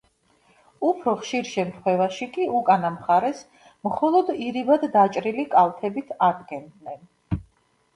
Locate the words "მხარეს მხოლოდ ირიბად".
2.97-4.91